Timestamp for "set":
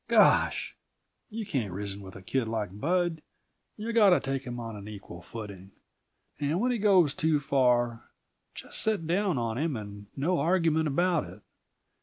8.81-9.05